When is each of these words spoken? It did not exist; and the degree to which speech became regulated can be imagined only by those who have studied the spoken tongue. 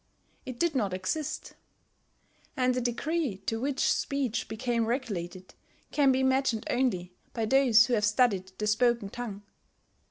It 0.47 0.57
did 0.59 0.73
not 0.73 0.95
exist; 0.95 1.53
and 2.57 2.73
the 2.73 2.81
degree 2.81 3.37
to 3.45 3.61
which 3.61 3.81
speech 3.93 4.47
became 4.47 4.87
regulated 4.87 5.53
can 5.91 6.11
be 6.11 6.21
imagined 6.21 6.65
only 6.71 7.13
by 7.35 7.45
those 7.45 7.85
who 7.85 7.93
have 7.93 8.05
studied 8.05 8.47
the 8.57 8.65
spoken 8.65 9.09
tongue. 9.09 9.43